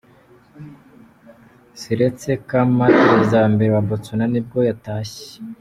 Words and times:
Seretse 1.81 2.31
Khama, 2.49 2.85
perezida 3.05 3.41
wa 3.43 3.49
mbere 3.55 3.69
wa 3.71 3.83
Botswana 3.87 4.25
nibwo 4.29 4.59
yatashye. 4.69 5.25